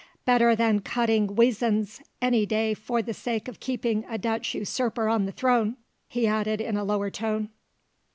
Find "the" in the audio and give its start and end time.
3.03-3.13, 5.27-5.31